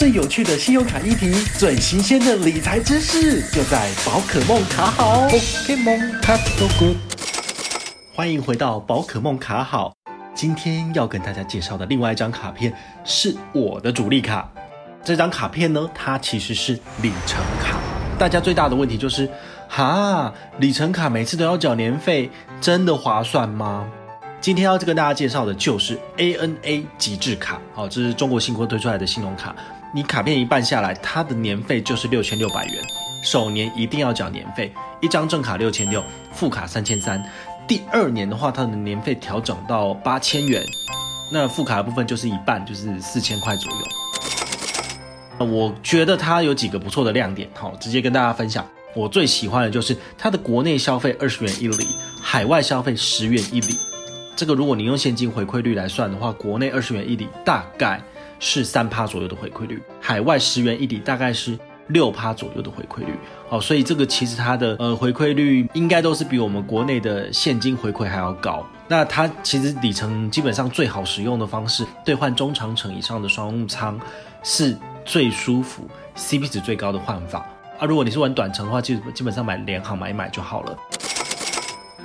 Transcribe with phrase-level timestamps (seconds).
[0.00, 5.28] 最有趣的信用卡议题，最新鲜的理财知识，就在宝可梦卡好。
[5.28, 6.96] Pokemon 卡 so good，
[8.14, 9.92] 欢迎回到宝可梦卡好。
[10.34, 12.72] 今天要跟大家介绍的另外一张卡片
[13.04, 14.50] 是我的主力卡。
[15.04, 16.72] 这张卡片呢，它其实是
[17.02, 17.76] 里程卡。
[18.18, 19.28] 大家最大的问题就是，
[19.68, 23.86] 哈，里程卡每次都要缴年费，真的划算吗？
[24.40, 29.54] 今天要跟大家介绍的就是 ANA 极致卡，好，这是中国信托推出来的信用卡。
[29.92, 32.74] 你卡片一办下来，它的年费就是六千六百元，
[33.24, 37.20] 首年一定要缴年费，一张正卡六千六，副卡三千三。
[37.66, 40.64] 第二年的话，它的年费调整到八千元，
[41.32, 45.44] 那副卡的部分就是一半，就是四千块左右。
[45.44, 48.64] 我觉得它有几个不错的亮点，好，直接跟大家分享。
[48.94, 51.88] 我最喜欢的就是它的国内消费二十元一里，
[52.22, 53.74] 海外消费十元一里。
[54.40, 58.02] 这个如果你用现金回馈率来算的话，国内二十元一里大概
[58.38, 61.58] 是三趴左右的回馈率，海外十元一里大概是
[61.88, 63.12] 六趴左右的回馈率。
[63.50, 68.66] 好，所以这个其实它的呃回馈率应该都是比我们国内的现金回馈还要高。
[68.88, 74.00] 那它其实里程基本上最好使用的方式，兑换中长程以上的商务舱
[74.42, 74.74] 是
[75.04, 77.40] 最舒服、CP 值最高的换法。
[77.78, 80.78] 啊，如果你是玩短程的话，基基本上买联航买一买就好了。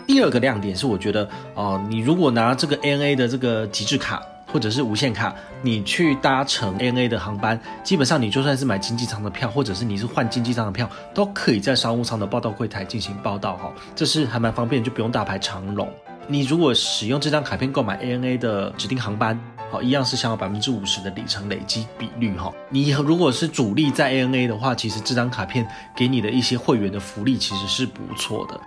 [0.07, 15.89] 第二个亮点是，我觉得哦、你如果拿这个 ANA 的这个极致卡或者是无限卡，你去搭乘 ANA 的航班，基本上你就算是买经济舱的票，或者是你是换经济舱的票，都可以在商务舱的报到柜台进行报到哈，这是还蛮方便，就不用大排长龙。
[16.27, 22.51] 你如果使用这张卡片购买 ANA 的指定航班，好，一样是享有百分之五十的里程累积比率哈。
[22.69, 28.59] 你如果是主力在 ANA 的话，其实这张卡片给你的一些会员的福利其实是不错的。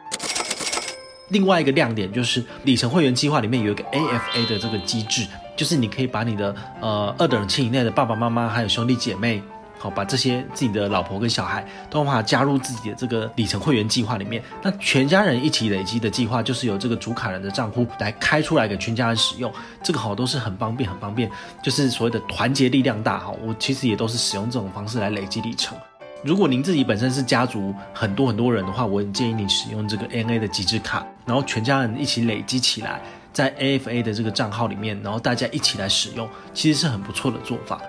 [1.28, 5.26] 另外一个亮点就是里程会员计划里面有一个 AFA 的这个机制，
[5.56, 9.42] 就是你可以把你的呃二等亲以内的爸爸妈妈还有兄弟姐妹，
[9.78, 14.42] 好，把这些自己的老婆跟小孩都把它加入自己的这个里程会员计划里面。
[14.62, 19.52] 那全家人一起累积的计划，就是由这个主卡人的账户来开出来给全家人使用。
[19.82, 21.30] 这个好都是很方便，很方便，
[21.62, 23.32] 就是所谓的团结力量大哈。
[23.46, 25.76] 我其实也都是使用这种方式来累积里程。
[26.24, 33.00] 如果您自己本身是家族很多很多人的话，我很建议你使用这个 N A 的极致卡，然后全家人一起累积起来，
[33.32, 37.80] 在 AFA 的这个账号里面，然后大家一起来使用，其实是很不错的做法。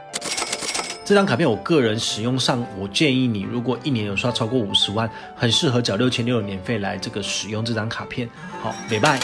[1.03, 8.29] 这张卡片我个人使用上，我建议你如果一年有刷超过五十万，很适合缴六千六的年费来这个使用这张卡片。
[8.61, 9.19] 好，拜拜。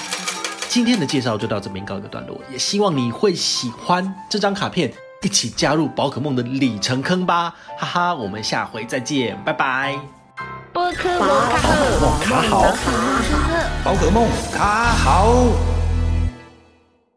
[0.67, 4.91] 今天的介绍就到这边告一个段落，也希望你会喜欢这张卡片。
[5.25, 8.13] 一起加入宝可梦的里程坑吧，哈哈！
[8.13, 9.97] 我们下回再见，拜拜。
[10.71, 11.29] 宝可梦
[12.21, 12.61] 卡好，
[13.83, 15.74] 宝可梦卡好。